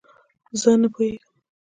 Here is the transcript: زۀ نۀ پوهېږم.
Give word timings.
زۀ 0.61 0.71
نۀ 0.81 0.87
پوهېږم. 0.93 1.31